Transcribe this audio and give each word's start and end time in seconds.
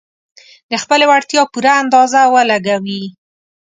د 0.71 0.73
خپلې 0.83 1.05
وړتيا 1.09 1.41
پوره 1.51 1.71
اندازه 1.83 2.21
ولګوي. 2.35 3.03